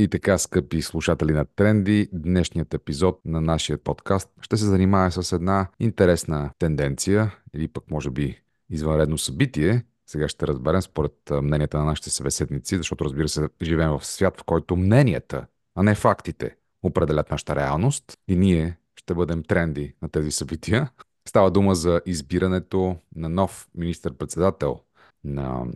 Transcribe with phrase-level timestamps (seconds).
[0.00, 5.32] И така, скъпи слушатели на Тренди, днешният епизод на нашия подкаст ще се занимава с
[5.32, 8.40] една интересна тенденция или пък може би
[8.70, 9.84] извънредно събитие.
[10.06, 14.44] Сега ще разберем според мненията на нашите събеседници, защото разбира се, живеем в свят, в
[14.44, 20.30] който мненията, а не фактите, определят нашата реалност и ние ще бъдем тренди на тези
[20.30, 20.90] събития.
[21.28, 24.80] Става дума за избирането на нов министър-председател
[25.24, 25.66] на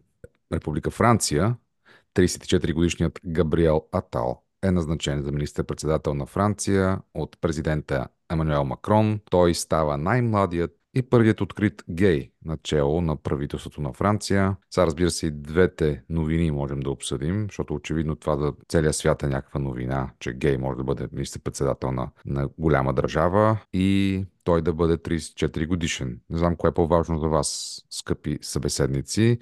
[0.53, 1.57] Република Франция,
[2.15, 9.21] 34-годишният Габриел Атал е назначен за министър-председател на Франция от президента Емануел Макрон.
[9.31, 14.57] Той става най-младият и първият открит гей начало на правителството на Франция.
[14.71, 19.23] Сега разбира се и двете новини можем да обсъдим, защото очевидно това за целия свят
[19.23, 24.63] е някаква новина, че гей може да бъде министър-председател на, на голяма държава и той
[24.63, 26.21] да бъде 34 годишен.
[26.31, 29.39] Не знам кое е по-важно за вас, скъпи събеседници.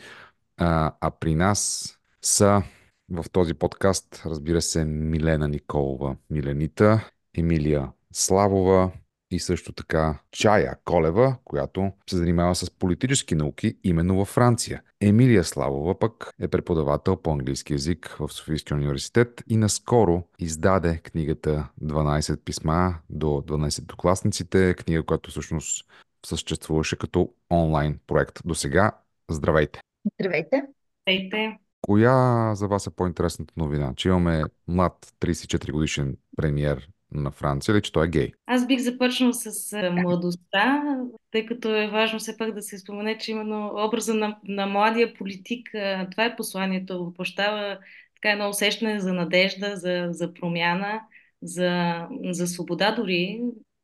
[0.57, 1.91] А, а при нас
[2.23, 2.62] са
[3.11, 8.93] в този подкаст, разбира се, Милена Николова, Миленита, Емилия Славова
[9.30, 14.83] и също така Чая Колева, която се занимава с политически науки именно във Франция.
[15.01, 21.68] Емилия Славова пък е преподавател по английски язик в Софийския университет и наскоро издаде книгата
[21.83, 25.87] 12 писма до 12 класниците, книга, която всъщност
[26.27, 28.93] съществуваше като онлайн проект до сега.
[29.30, 29.80] Здравейте!
[30.21, 30.63] Здравейте!
[31.07, 31.62] Здравейте!
[31.83, 33.93] Коя за вас е по-интересната новина?
[33.97, 38.33] Че имаме млад 34 годишен премьер на Франция или че той е гей?
[38.47, 40.83] Аз бих започнал с младостта,
[41.30, 45.15] тъй като е важно все пак да се спомене, че именно образа на, на младия
[45.15, 45.69] политик,
[46.11, 47.79] това е посланието, въплощава
[48.15, 51.01] така едно усещане за надежда, за, за промяна,
[51.43, 51.95] за,
[52.30, 53.41] за свобода дори.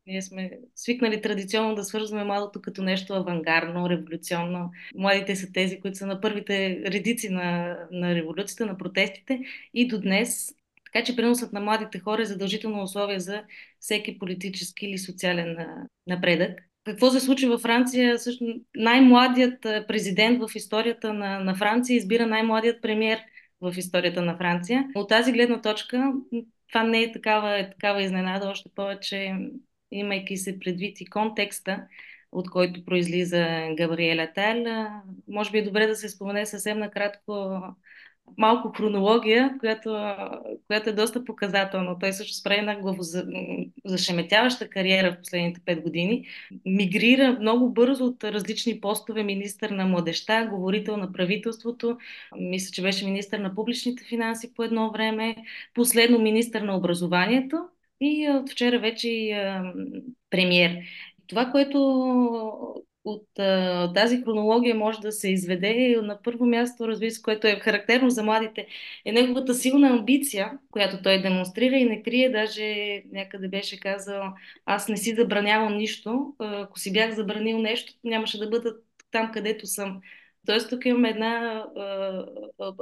[0.09, 4.71] Ние сме свикнали традиционно да свързваме младото като нещо авангардно, революционно.
[4.95, 9.41] Младите са тези, които са на първите редици на, на революцията, на протестите
[9.75, 10.55] и до днес.
[10.85, 13.43] Така че приносът на младите хора е задължително условие за
[13.81, 15.57] всеки политически или социален
[16.07, 16.59] напредък.
[16.85, 18.19] Какво се случи във Франция?
[18.19, 18.45] Също
[18.77, 23.21] най-младият президент в историята на, на Франция избира най-младият премьер
[23.61, 24.85] в историята на Франция.
[24.95, 26.13] От тази гледна точка
[26.69, 29.35] това не е такава, е такава изненада, още повече
[29.91, 31.87] имайки се предвид и контекста,
[32.33, 34.87] от който произлиза Габриеля Тел.
[35.29, 37.63] Може би е добре да се спомене съвсем накратко
[38.39, 40.15] малко хронология, която,
[40.67, 41.99] която е доста показателна.
[41.99, 42.77] Той също справи една
[43.85, 46.27] зашеметяваща кариера в последните пет години.
[46.67, 49.23] Мигрира много бързо от различни постове.
[49.23, 51.99] Министър на младеща, говорител на правителството.
[52.39, 55.37] Мисля, че беше министър на публичните финанси по едно време.
[55.75, 57.65] Последно министър на образованието
[58.01, 59.35] и от вчера вече и
[60.31, 60.79] премьер.
[61.27, 61.79] Това, което
[63.05, 63.27] от
[63.95, 68.23] тази хронология може да се изведе на първо място, разбира се, което е характерно за
[68.23, 68.67] младите,
[69.05, 74.23] е неговата силна амбиция, която той демонстрира и не крие, даже някъде беше казал,
[74.67, 78.75] аз не си забранявам нищо, ако си бях забранил нещо, нямаше да бъда
[79.11, 80.01] там, където съм.
[80.49, 81.65] Тоест тук имаме една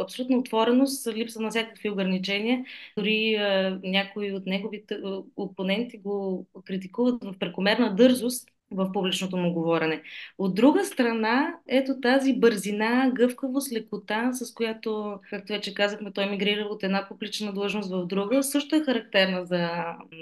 [0.01, 2.65] абсолютна отвореност, липса на всякакви ограничения.
[2.99, 3.39] Дори
[3.83, 4.99] някои от неговите
[5.37, 10.03] опоненти го критикуват в прекомерна дързост в публичното му говорене.
[10.39, 16.61] От друга страна, ето тази бързина, гъвкавост, лекота, с която, както вече казахме, той мигрира
[16.61, 19.71] от една публична длъжност в друга, също е характерна за,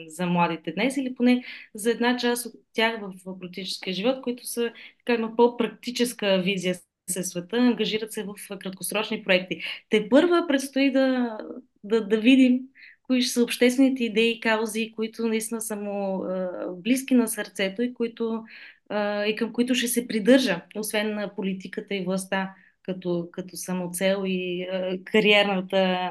[0.06, 1.44] за младите днес или поне
[1.74, 6.74] за една част от тях в политическия живот, които са така има по-практическа визия
[7.10, 9.60] се света, ангажират се в краткосрочни проекти.
[9.88, 11.38] Те първа предстои да,
[11.84, 12.60] да, да видим
[13.02, 17.82] кои ще са обществените идеи и каузи, които наистина са му а, близки на сърцето
[17.82, 18.44] и, които,
[18.88, 24.22] а, и към които ще се придържа, освен на политиката и властта като, като самоцел
[24.26, 26.10] и а, кариерната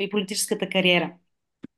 [0.00, 1.12] и политическата кариера.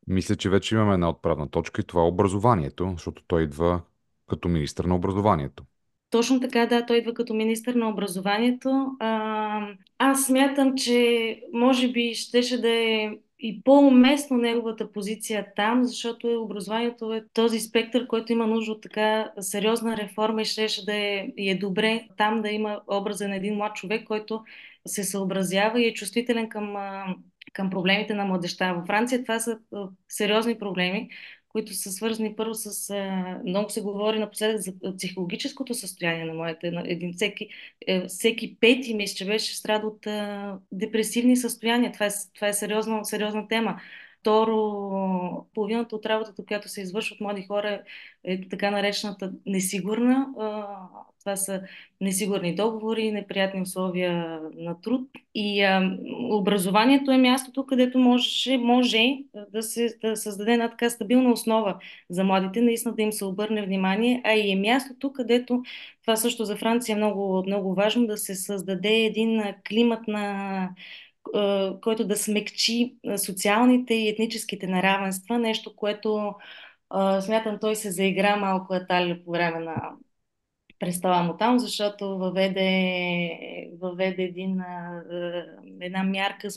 [0.06, 3.83] Мисля, че вече имаме една отправна точка и това е образованието, защото той идва
[4.28, 5.65] като министр на образованието.
[6.14, 8.86] Точно така, да, той идва като министър на образованието.
[9.00, 16.42] А, аз смятам, че може би щеше да е и по-уместно неговата позиция там, защото
[16.42, 21.28] образованието е този спектър, който има нужда от така сериозна реформа и щеше да е,
[21.36, 24.44] и е добре там да има образа на един млад човек, който
[24.86, 26.74] се съобразява и е чувствителен към,
[27.53, 28.74] към проблемите на младеща.
[28.74, 29.59] Във Франция това са
[30.09, 31.09] сериозни проблеми,
[31.54, 32.95] които са свързани първо с...
[33.47, 36.72] Много се говори напоследък за психологическото състояние на моите.
[36.84, 37.48] Един, всеки,
[37.86, 40.06] е, всеки пети мисля, че беше страда от
[40.72, 41.92] депресивни състояния.
[41.92, 43.80] Това е, това е сериозна, сериозна тема.
[44.21, 47.83] Второ, половината от работата, която се извършва от млади хора
[48.24, 50.27] е така наречената несигурна.
[51.21, 51.62] Това са
[52.01, 55.09] несигурни договори, неприятни условия на труд.
[55.34, 55.62] И
[56.32, 59.18] образованието е мястото, където може, може
[59.53, 61.78] да се да създаде една така стабилна основа
[62.10, 65.62] за младите, наистина да им се обърне внимание, а и е мястото, където
[66.03, 70.71] това също за Франция е много, много важно да се създаде един климат на
[71.82, 76.34] който да смекчи социалните и етническите неравенства, нещо, което
[77.20, 79.91] смятам той се заигра малко етали по време на
[80.84, 84.60] престала му там, защото въведе, въведе един,
[85.81, 86.48] една мярка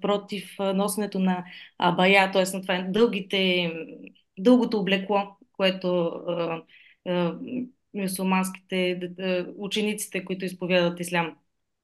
[0.00, 1.44] против носенето на
[1.78, 2.56] абая, т.е.
[2.56, 3.72] на това дългите,
[4.38, 5.22] дългото облекло,
[5.52, 6.12] което
[7.94, 9.10] мусулманските
[9.56, 11.36] учениците, които изповядат ислям,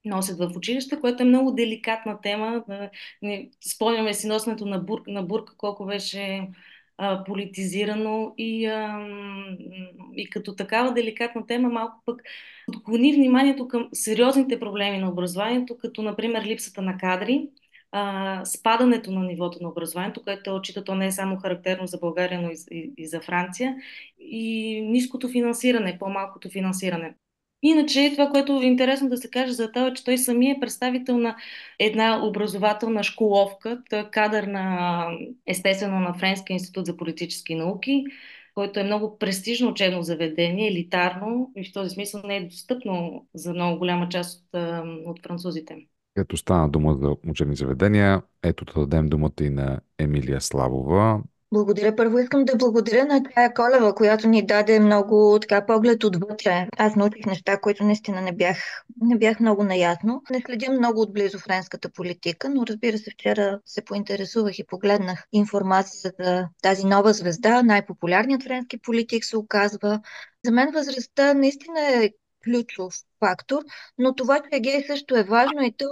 [0.04, 2.64] носят в училище, което е много деликатна тема.
[3.74, 6.48] Спомняме си носенето на бурка, на бурка колко беше
[7.26, 9.08] политизирано и, а,
[10.16, 12.22] и като такава деликатна тема малко пък
[12.68, 17.48] отклони вниманието към сериозните проблеми на образованието, като например липсата на кадри,
[17.92, 22.40] а, спадането на нивото на образованието, което отчита, то не е само характерно за България,
[22.40, 23.76] но и, и, и за Франция,
[24.18, 27.14] и ниското финансиране, по-малкото финансиране.
[27.68, 31.18] Иначе това, което е интересно да се каже за това, че той самия е представител
[31.18, 31.36] на
[31.78, 35.06] една образователна школовка, той е кадър на,
[35.46, 38.04] естествено, на Френския институт за политически науки,
[38.54, 43.52] който е много престижно учебно заведение, елитарно и в този смисъл не е достъпно за
[43.52, 44.60] много голяма част от,
[45.06, 45.76] от французите.
[46.18, 51.20] Ето стана дума за учебни заведения, ето да дадем думата и на Емилия Славова,
[51.52, 51.96] благодаря.
[51.96, 56.68] Първо искам да благодаря на Тая Колева, която ни даде много така поглед отвътре.
[56.76, 58.56] Аз научих неща, които наистина не бях,
[59.00, 60.22] не бях много наясно.
[60.30, 66.12] Не следя много отблизо френската политика, но разбира се, вчера се поинтересувах и погледнах информация
[66.20, 67.62] за тази нова звезда.
[67.62, 70.00] Най-популярният френски политик се оказва.
[70.44, 72.10] За мен възрастта наистина е
[72.46, 73.62] ключов фактор,
[73.98, 75.86] но това, че е гей също е важно и то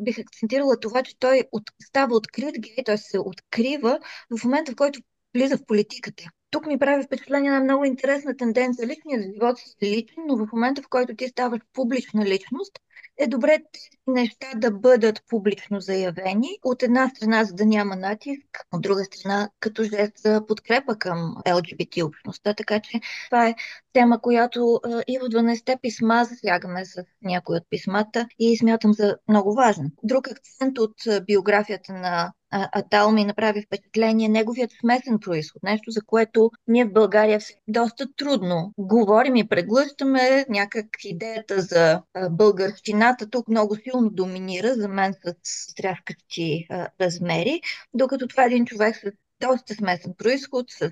[0.00, 2.98] бих акцентирала това, че той от, става открит гей, т.е.
[2.98, 3.98] се открива
[4.38, 5.00] в момента, в който
[5.34, 6.24] влиза в политиката.
[6.50, 8.88] Тук ми прави впечатление на много интересна тенденция.
[8.88, 12.72] Личният живот си личен, но в момента, в който ти ставаш публична личност,
[13.18, 16.48] е добре тези неща да бъдат публично заявени.
[16.64, 21.36] От една страна, за да няма натиск, от друга страна, като жест за подкрепа към
[21.48, 22.54] ЛГБТ общността.
[22.54, 23.54] Така че това е
[23.92, 29.54] тема, която и в 12-те писма засягаме с някои от писмата и смятам за много
[29.54, 29.90] важна.
[30.02, 30.94] Друг акцент от
[31.26, 35.62] биографията на Атал ми направи впечатление неговият смесен происход.
[35.62, 40.46] Нещо, за което ние в България доста трудно говорим и преглъщаме.
[40.48, 46.66] Някак идеята за българщината тук много силно доминира, за мен с стряскащи
[47.00, 47.60] размери,
[47.94, 50.90] докато това е един човек с доста смесен происход, с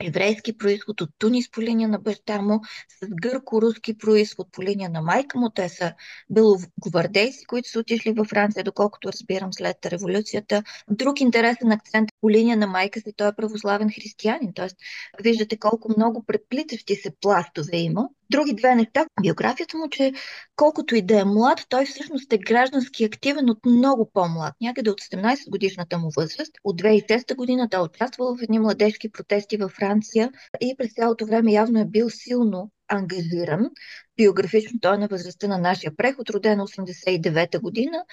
[0.00, 5.02] еврейски происход от Тунис по линия на баща му, с гърко-руски происход по линия на
[5.02, 5.50] майка му.
[5.50, 5.92] Те са
[6.30, 10.62] белогвардейци, които са отишли във Франция, доколкото разбирам след революцията.
[10.90, 14.52] Друг интересен акцент по линия на майка си, той е православен християнин.
[14.54, 14.76] Тоест,
[15.22, 18.08] виждате колко много преплитащи се пластове има.
[18.30, 19.06] Други две неща.
[19.22, 20.12] Биографията му, че
[20.56, 24.54] колкото и да е млад, той всъщност е граждански активен от много по-млад.
[24.60, 26.52] Някъде от 17 годишната му възраст.
[26.64, 30.30] От 2006 година той е участвал в едни младежки протести във Франция
[30.60, 33.70] и през цялото време явно е бил силно ангажиран.
[34.16, 38.04] Биографично той е на възрастта на нашия преход, роден 89-та година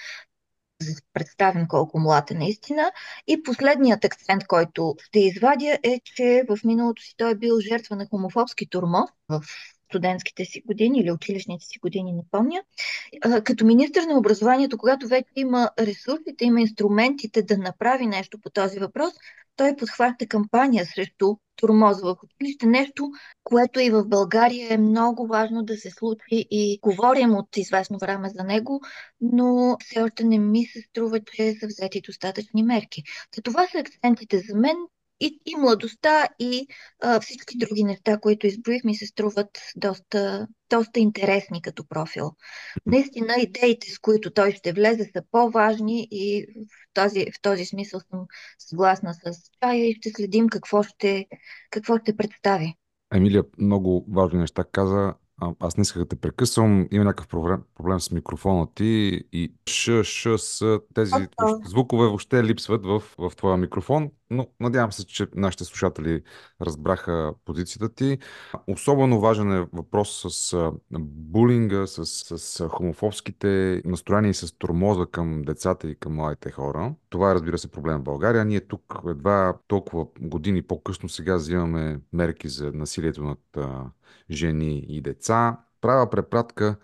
[1.12, 2.92] представим колко млад е наистина.
[3.26, 7.96] И последният акцент, който ще извадя е, че в миналото си той е бил жертва
[7.96, 9.42] на хомофобски турмоз в
[9.88, 12.62] студентските си години или училищните си години, не помня.
[13.44, 18.78] Като министр на образованието, когато вече има ресурсите, има инструментите да направи нещо по този
[18.78, 19.14] въпрос,
[19.56, 23.10] той подхваща кампания срещу турмоза в училище, нещо,
[23.44, 28.28] което и в България е много важно да се случи и говорим от известно време
[28.28, 28.80] за него,
[29.20, 33.02] но все още не ми се струва, че са взети достатъчни мерки.
[33.36, 34.76] За това са акцентите за мен
[35.20, 36.66] и, и младостта, и
[37.02, 42.32] а, всички други неща, които изброих, ми се струват доста, доста интересни като профил.
[42.86, 48.00] Наистина, идеите, с които той ще влезе, са по-важни и в този, в този смисъл
[48.10, 48.26] съм
[48.58, 49.20] съгласна с
[49.62, 51.26] Чая и ще следим какво ще,
[51.70, 52.74] какво ще представи.
[53.14, 55.14] Емилия, много важни неща каза.
[55.60, 56.88] Аз не исках да те прекъсвам.
[56.92, 61.14] Има някакъв проблем, проблем с микрофона ти и ш, ш, с тези
[61.64, 64.10] звукове въобще липсват в, в твоя микрофон.
[64.30, 66.22] Но надявам се, че нашите слушатели
[66.62, 68.18] разбраха позицията ти.
[68.66, 72.06] Особено важен е въпрос с булинга, с,
[72.38, 76.94] с хомофобските настроения и с тормоза към децата и към младите хора.
[77.08, 78.44] Това е, разбира се, проблем в България.
[78.44, 83.58] Ние тук едва толкова години по-късно сега взимаме мерки за насилието над
[84.30, 85.60] жени и деца.
[85.80, 86.76] Правя препратка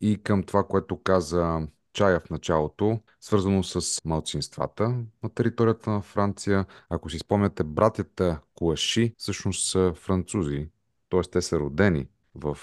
[0.00, 4.88] и към това, което каза Чая в началото, свързано с малцинствата
[5.22, 6.66] на територията на Франция.
[6.90, 10.68] Ако си спомняте, братята Куаши всъщност са французи,
[11.10, 11.20] т.е.
[11.20, 12.58] те са родени в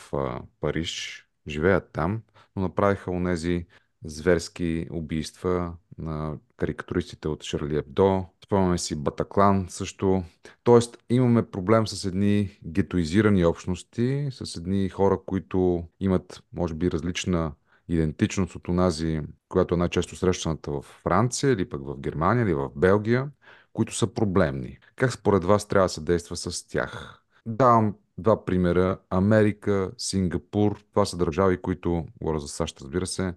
[0.62, 2.22] Париж, живеят там,
[2.56, 3.66] но направиха онези
[4.06, 8.26] зверски убийства на карикатуристите от Шарли Ебдо.
[8.46, 10.24] Спомняме си Батаклан също.
[10.64, 17.52] Тоест имаме проблем с едни гетоизирани общности, с едни хора, които имат, може би, различна
[17.90, 22.70] идентичност от онази, която е най-често срещаната в Франция или пък в Германия или в
[22.76, 23.30] Белгия,
[23.74, 24.78] които са проблемни.
[24.96, 27.24] Как според вас трябва да се действа с тях?
[27.46, 29.00] Давам два примера.
[29.10, 33.34] Америка, Сингапур, това са държави, които, говоря за САЩ, разбира се,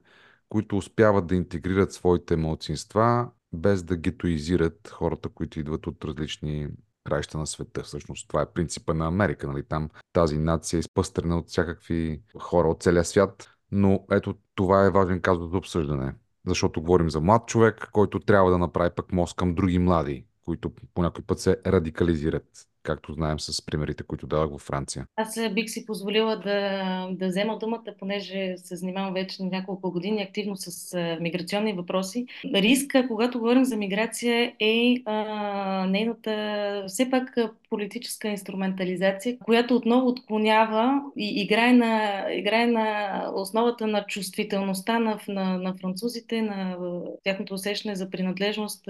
[0.49, 6.69] които успяват да интегрират своите младсинства, без да гетоизират хората, които идват от различни
[7.05, 7.83] краища на света.
[7.83, 9.47] Всъщност това е принципа на Америка.
[9.47, 9.63] Нали?
[9.63, 13.49] Там тази нация е изпъстрена от всякакви хора от целия свят.
[13.73, 16.15] Но ето това е важен казус за обсъждане.
[16.47, 20.73] Защото говорим за млад човек, който трябва да направи пък мост към други млади, които
[20.95, 25.07] по някой път се радикализират както знаем с примерите, които давах във Франция.
[25.17, 30.57] Аз бих си позволила да, да взема думата, понеже се занимавам вече няколко години активно
[30.57, 32.27] с а, миграционни въпроси.
[32.55, 37.37] Риска, когато говорим за миграция, е а, нейната все пак
[37.73, 45.59] политическа инструментализация, която отново отклонява и играе на, играе на основата на чувствителността на, на,
[45.59, 46.77] на французите, на
[47.25, 48.85] тяхното усещане за принадлежност,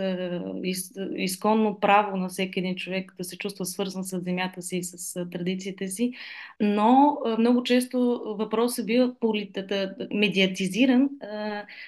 [0.65, 4.85] из, изконно право на всеки един човек да се чувства свързан с земята си и
[4.85, 6.13] с традициите си,
[6.61, 11.09] но много често въпросът бива политата, медиатизиран,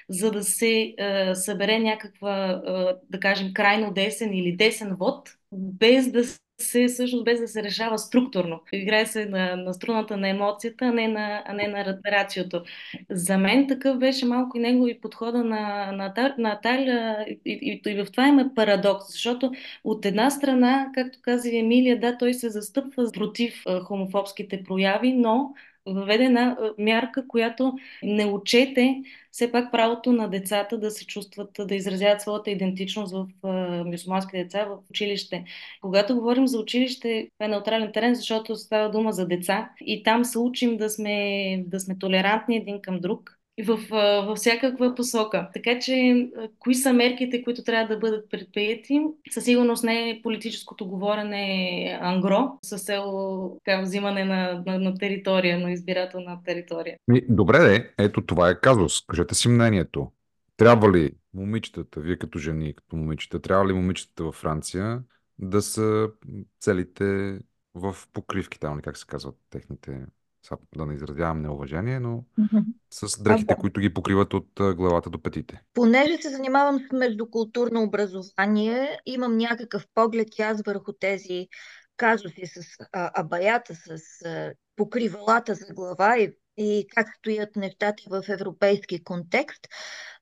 [0.09, 0.95] за да се
[1.35, 2.63] събере някаква,
[3.11, 6.25] да кажем, крайно десен или десен вод, без да
[6.59, 8.61] се, всъщност без да се решава структурно.
[8.73, 12.63] Играе се на, на струната на емоцията, а не на, а не на рациото.
[13.11, 17.41] За мен такъв беше малко и негови подхода на, на, на Аталя и,
[17.85, 19.53] и, и в това има парадокс, защото
[19.85, 25.55] от една страна, както каза Емилия, да, той се застъпва против хомофобските прояви, но
[25.87, 27.73] въведе една мярка, която
[28.03, 33.27] не учете все пак правото на децата да се чувстват, да изразяват своята идентичност в
[33.87, 35.45] мусулмански деца в училище.
[35.81, 40.39] Когато говорим за училище, е неутрален терен, защото става дума за деца и там се
[40.39, 43.79] учим да сме, да сме толерантни един към друг, в,
[44.27, 45.49] във всякаква посока.
[45.55, 46.27] Така че,
[46.59, 49.01] кои са мерките, които трябва да бъдат предприяти?
[49.31, 55.73] Със сигурност не е политическото говорене ангро, с цел взимане на, на, на територия, на
[55.73, 56.97] избирателна територия.
[57.29, 59.07] Добре, де, ето това е казус.
[59.07, 60.13] Кажете си мнението.
[60.57, 65.01] Трябва ли момичетата, вие като жени, като момичета, трябва ли момичетата във Франция
[65.39, 66.09] да са
[66.61, 67.39] целите
[67.75, 70.01] в покривки, там как се казват техните
[70.77, 72.65] да не изразявам неуважение, но mm-hmm.
[72.91, 73.61] с дрехите, а, да.
[73.61, 75.63] които ги покриват от главата до петите.
[75.75, 81.49] Понеже се занимавам с междукултурно образование, имам някакъв поглед и аз върху тези
[81.97, 82.61] казуси с
[82.93, 89.69] а, абаята, с а, покривалата за глава и, и как стоят нещата в европейски контекст.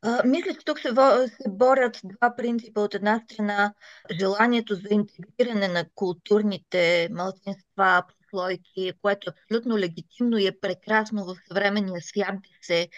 [0.02, 0.88] А, мисля, че тук се,
[1.26, 2.81] се борят два принципа.
[2.81, 3.75] От една страна
[4.11, 8.02] желанието за интегриране на културните малцинства,
[8.33, 12.89] прослойки, което е абсолютно легитимно и е прекрасно в съвременния свят да се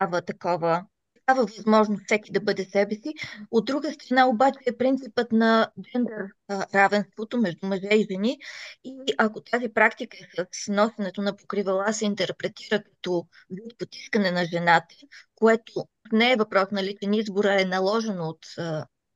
[0.00, 0.86] дава такова
[1.28, 3.14] дава възможност всеки да бъде себе си.
[3.50, 6.26] От друга страна обаче е принципът на джендър
[6.74, 8.38] равенството между мъже и жени
[8.84, 14.44] и ако тази практика е с носенето на покривала се интерпретира като вид потискане на
[14.44, 14.94] жената,
[15.34, 15.72] което
[16.12, 18.46] не е въпрос на личен избор, а е наложено от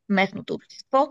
[0.09, 1.09] местното общество,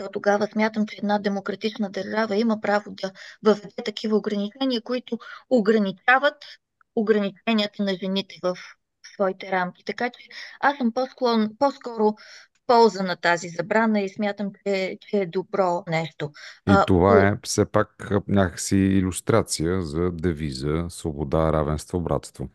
[0.00, 5.18] то тогава смятам, че една демократична държава има право да въведе такива ограничения, които
[5.50, 6.44] ограничават
[6.96, 8.56] ограниченията на жените в
[9.14, 9.84] своите рамки.
[9.84, 10.28] Така че
[10.60, 12.14] аз съм по-склон, по-скоро
[12.66, 16.30] полза на тази забрана и смятам, че, че е добро нещо.
[16.68, 22.48] И а, това е все пак някакси иллюстрация за девиза свобода, равенство, братство.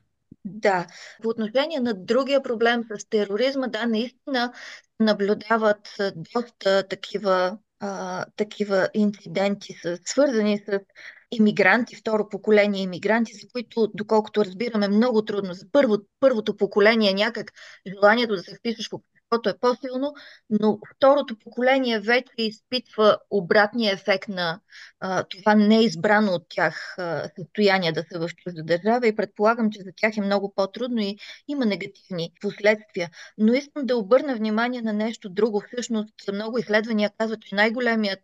[0.46, 0.88] Да.
[1.24, 4.54] По отношение на другия проблем с тероризма, да, наистина
[5.00, 5.98] наблюдават
[6.34, 10.80] доста такива, а, такива инциденти, с, свързани с
[11.32, 15.54] иммигранти, второ поколение иммигранти, за които, доколкото разбираме, много трудно.
[15.54, 17.52] За първо, първото поколение някак
[17.88, 19.00] желанието да се вписваш в
[19.32, 20.14] обществото е по-силно,
[20.50, 24.60] но второто поколение вече изпитва обратния ефект на
[25.00, 29.82] а, това неизбрано от тях а, състояние да са в чужда държава и предполагам, че
[29.82, 31.18] за тях е много по-трудно и
[31.48, 33.10] има негативни последствия.
[33.38, 35.64] Но искам да обърна внимание на нещо друго.
[35.68, 38.20] Всъщност много изследвания казват, че най-големият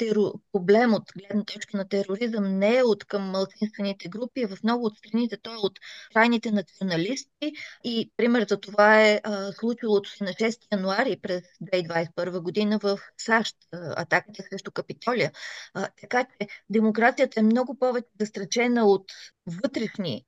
[0.00, 0.32] теро...
[0.52, 4.98] проблем от гледна точка на тероризъм не е от към малцинствените групи, в много от
[4.98, 5.78] страните той е от
[6.12, 7.52] крайните националисти
[7.84, 12.98] и пример за това е а, случилото се на 6 януари през 2021 година в
[13.18, 15.32] САЩ, атаката срещу Капитолия.
[15.74, 19.04] А, така че демокрацията е много повече застрачена от
[19.46, 20.24] вътрешни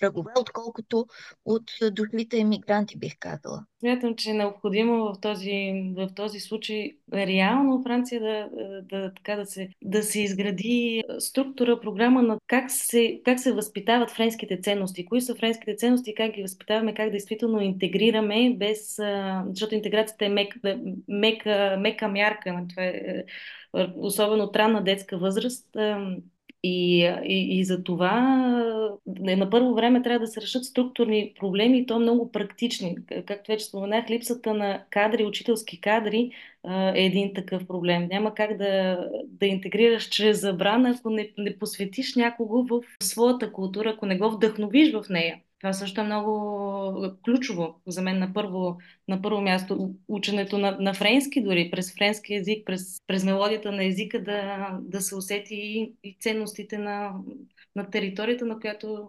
[0.00, 1.06] врагове, отколкото
[1.44, 3.64] от дошлите емигранти, бих казала.
[3.80, 8.48] Смятам, че е необходимо в този, в този случай реално Франция да,
[8.82, 14.10] да, така да, се, да се изгради структура, програма на как се, как се възпитават
[14.10, 18.96] френските ценности, кои са френските ценности, как ги възпитаваме, как действително интегрираме, без,
[19.48, 23.24] защото интеграцията е мека, мека, мека мярка, това е,
[23.96, 25.66] особено от ранна детска възраст
[26.66, 28.20] и, и, и за това
[29.06, 32.96] на първо време трябва да се решат структурни проблеми и то много практични.
[33.26, 36.30] Както вече споменах, липсата на кадри, учителски кадри
[36.94, 38.06] е един такъв проблем.
[38.10, 43.90] Няма как да, да интегрираш чрез забрана, ако не, не посветиш някого в своята култура,
[43.90, 45.36] ако не го вдъхновиш в нея.
[45.64, 48.78] Това също е много ключово за мен на първо,
[49.08, 49.94] на първо място.
[50.08, 55.00] Ученето на, на френски дори, през френски язик, през, през мелодията на езика да, да
[55.00, 57.12] се усети и, и ценностите на,
[57.76, 59.08] на територията, на която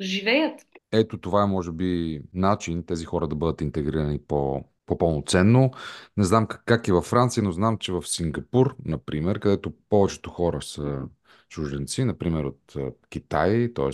[0.00, 0.60] живеят.
[0.92, 5.70] Ето това е, може би, начин тези хора да бъдат интегрирани по, по-пълноценно.
[6.16, 10.30] Не знам как, как е във Франция, но знам, че в Сингапур, например, където повечето
[10.30, 11.02] хора са
[11.48, 12.74] чужденци, например от
[13.10, 13.90] Китай, т.е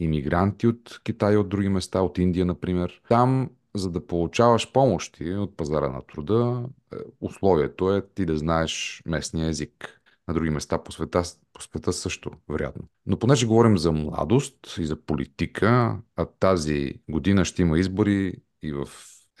[0.00, 3.00] иммигранти от Китай и от други места, от Индия, например.
[3.08, 9.02] Там, за да получаваш помощи от пазара на труда, е, условието е ти да знаеш
[9.06, 10.00] местния език.
[10.28, 11.22] На други места по света,
[11.52, 12.84] по света също, вероятно.
[13.06, 18.72] Но понеже говорим за младост и за политика, а тази година ще има избори и
[18.72, 18.88] в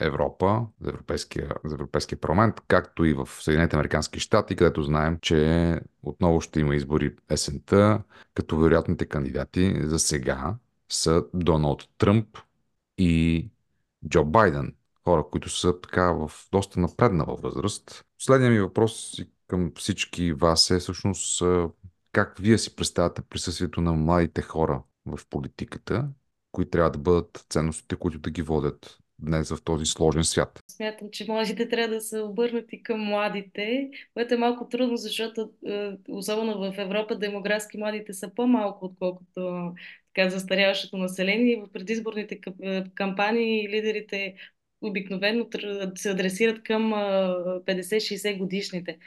[0.00, 5.80] Европа, за Европейския, за Европейския парламент, както и в Съединените Американски щати, където знаем, че
[6.02, 8.02] отново ще има избори есента,
[8.34, 10.54] като вероятните кандидати за сега
[10.88, 12.38] са Доналд Тръмп
[12.98, 13.48] и
[14.08, 14.74] Джо Байден.
[15.04, 18.04] Хора, които са така в доста напреднала възраст.
[18.18, 19.16] Последният ми въпрос
[19.48, 21.42] към всички вас е всъщност
[22.12, 26.08] как вие си представяте присъствието на младите хора в политиката,
[26.52, 30.60] които трябва да бъдат ценностите, които да ги водят днес в този сложен свят?
[30.68, 35.90] Смятам, че младите трябва да са обърнати към младите, което е малко трудно, защото е,
[36.08, 39.72] особено в Европа демографски младите са по-малко, отколкото
[40.14, 41.62] така застаряващото население.
[41.66, 44.34] В предизборните е, кампании лидерите
[44.80, 45.46] обикновено
[45.94, 48.98] се адресират към 50-60 е, годишните.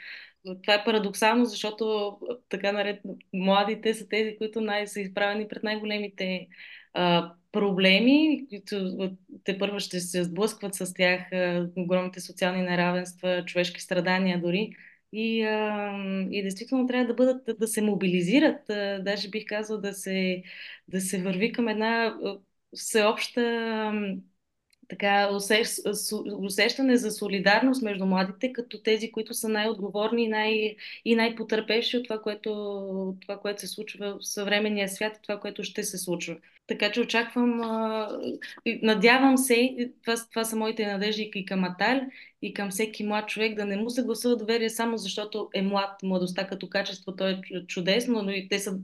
[0.62, 2.16] Това е парадоксално, защото
[2.48, 3.00] така наред
[3.34, 6.48] младите са тези, които най- са изправени пред най-големите
[7.52, 8.96] проблеми, които
[9.44, 11.20] те първо ще се сблъскват с тях,
[11.76, 14.70] огромните социални неравенства, човешки страдания дори.
[15.12, 15.38] И,
[16.30, 20.42] и действително трябва да бъдат, да, да се мобилизират, а, даже бих казал да се,
[20.88, 22.16] да се върви към една
[22.74, 23.40] всеобща
[24.90, 25.28] така
[26.38, 32.04] усещане за солидарност между младите, като тези, които са най-отговорни и, най- и най-потърпевши от
[32.04, 32.50] това което,
[33.20, 36.36] това, което се случва в съвременния свят и това, което ще се случва.
[36.70, 37.60] Така че очаквам,
[38.82, 42.00] надявам се, това, това са моите надежди и към Аталь,
[42.42, 45.90] и към всеки млад човек, да не му се гласува доверие само защото е млад.
[46.02, 48.78] Младостта като качество, то е чудесно, но и те са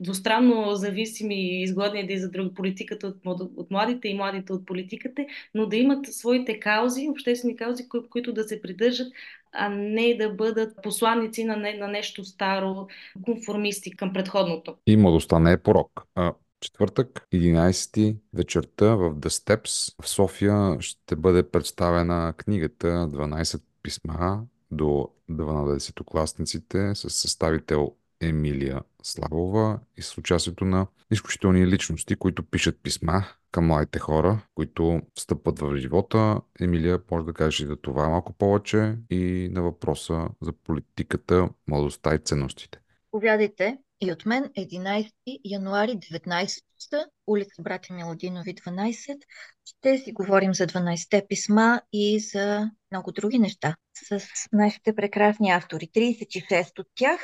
[0.00, 2.54] двустранно зависими и изгодни един за друг.
[2.54, 8.00] Политиката от, младите и младите от политиката, но да имат своите каузи, обществени каузи, кои,
[8.10, 9.12] които да се придържат,
[9.52, 12.86] а не да бъдат посланници на, не, на нещо старо,
[13.22, 14.76] конформисти към предходното.
[14.86, 16.02] И младостта не е порок.
[16.14, 16.32] А,
[16.64, 25.08] четвъртък, 11 вечерта в The Steps в София ще бъде представена книгата 12 писма до
[25.30, 33.66] 12-класниците с съставител Емилия Славова и с участието на изключителни личности, които пишат писма към
[33.66, 36.40] младите хора, които встъпват в живота.
[36.60, 42.18] Емилия може да каже за това малко повече и на въпроса за политиката, младостта и
[42.18, 42.78] ценностите.
[43.10, 45.10] Повядайте и от мен 11
[45.44, 49.18] януари 19 часа, улица Братя Миладинови 12.
[49.64, 53.76] Ще си говорим за 12-те писма и за много други неща
[54.08, 54.20] с
[54.52, 55.86] нашите прекрасни автори.
[55.94, 57.20] 36 от тях,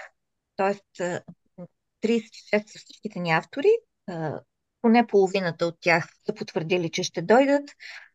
[0.57, 1.21] т.е.
[2.05, 3.71] 36 са всичките ни автори,
[4.83, 7.71] поне половината от тях са потвърдили, че ще дойдат.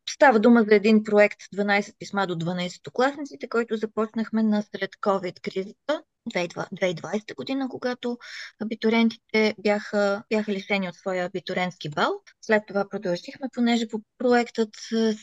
[0.09, 6.03] Става дума за един проект 12 писма до 12 класниците, който започнахме на сред COVID-кризата
[6.33, 8.17] 2020 година, когато
[8.61, 12.11] абитуриентите бяха, бяха лишени от своя абитурентски бал.
[12.41, 14.69] След това продължихме, понеже по проектът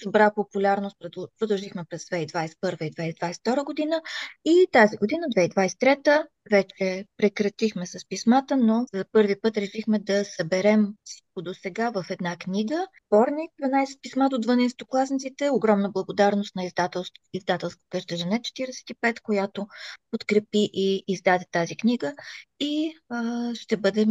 [0.02, 0.96] събра популярност,
[1.38, 4.02] продължихме през 2021 и 2022 година
[4.44, 10.88] и тази година, 2023, вече прекратихме с писмата, но за първи път решихме да съберем
[11.04, 12.86] всичко до сега в една книга.
[13.08, 15.50] Порник 12 писма до 12 класниците.
[15.50, 19.66] Огромна благодарност на издателство, издателство къща Жене 45, която
[20.10, 22.14] подкрепи и издаде тази книга.
[22.60, 24.08] И а, ще бъдем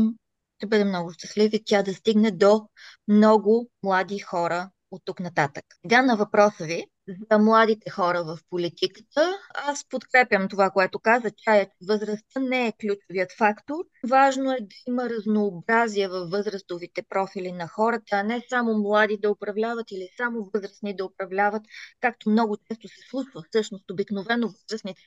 [0.62, 2.68] ще бъдем много щастливи тя да стигне до
[3.08, 5.66] много млади хора от тук нататък.
[5.86, 6.86] Сега на въпроса ви
[7.32, 9.40] за младите хора в политиката.
[9.54, 13.76] Аз подкрепям това, което каза, че възрастта не е ключовият фактор.
[14.10, 19.32] Важно е да има разнообразие във възрастовите профили на хората, а не само млади да
[19.32, 21.64] управляват или само възрастни да управляват,
[22.02, 23.44] както много често се случва.
[23.50, 25.02] Всъщност, обикновено възрастните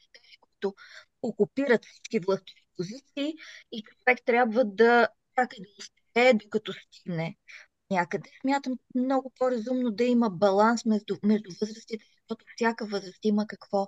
[0.64, 0.74] които
[1.22, 3.34] окупират всички власти позиции
[3.72, 7.36] и човек трябва да чака да успее, докато стигне
[7.90, 8.30] някъде.
[8.40, 13.86] Смятам много по-разумно да има баланс между, между възрастите, защото всяка възраст има какво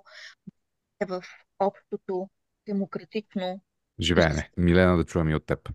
[1.01, 1.23] е в
[1.59, 2.29] общото
[2.67, 3.61] демократично
[3.99, 4.49] живеене.
[4.57, 5.69] Милена, да чуем и от теб.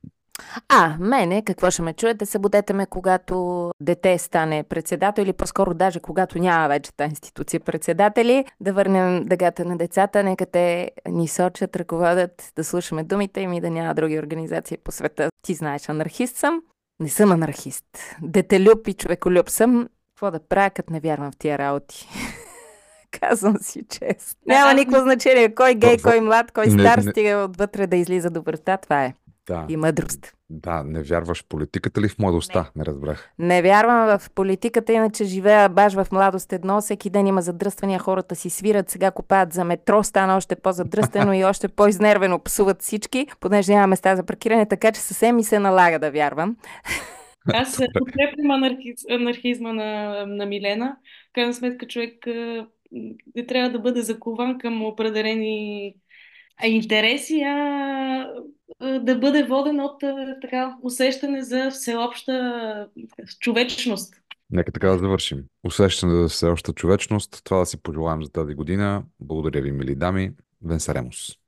[0.69, 2.27] А, мене, какво ще ме чуете?
[2.27, 8.45] Събудете ме, когато дете стане председател или по-скоро даже когато няма вече тази институция председатели.
[8.61, 13.61] Да върнем дъгата на децата, нека те ни сочат, ръководят, да слушаме думите им и
[13.61, 15.29] да няма други организации по света.
[15.43, 16.63] Ти знаеш, анархист съм.
[17.01, 17.85] Не съм анархист.
[18.23, 19.89] Детелюб и човеколюб съм.
[20.15, 22.09] Какво да правя, като не вярвам в тия работи?
[23.21, 24.39] Казвам си чест.
[24.47, 27.11] Няма никакво значение кой гей, кой млад, кой стар, не, не...
[27.11, 28.77] стига отвътре да излиза доброта.
[28.77, 29.15] Това е.
[29.49, 29.67] Да.
[29.69, 30.33] И мъдрост.
[30.51, 32.61] Да, не вярваш в политиката ли в младостта?
[32.61, 33.31] Не, не разбрах.
[33.39, 36.81] Не вярвам в политиката, иначе живея баш в младост едно.
[36.81, 41.45] Всеки ден има задръствания, хората си свират, сега копаят за метро, стана още по-задръстено и
[41.45, 45.99] още по-изнервено псуват всички, понеже няма места за паркиране, така че съвсем ми се налага
[45.99, 46.57] да вярвам.
[47.55, 50.97] Аз подкрепям анархиз, анархизма на, на Милена.
[51.31, 52.15] В крайна сметка човек
[53.37, 55.95] не трябва да бъде закован към определени
[56.65, 58.27] интереси, а
[59.01, 60.01] да бъде воден от
[60.41, 62.89] така усещане за всеобща
[63.41, 64.15] човечност.
[64.51, 65.45] Нека така да завършим.
[65.65, 67.41] Усещане за всеобща човечност.
[67.45, 69.03] Това да си пожелаем за тази година.
[69.21, 70.33] Благодаря ви, мили дами.
[70.65, 71.42] Венсаремус.